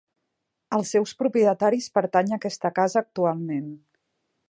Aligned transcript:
Als 0.77 0.93
seus 0.95 1.13
propietaris 1.19 1.91
pertany 1.99 2.35
aquesta 2.39 2.75
casa 2.83 3.07
actualment. 3.07 3.71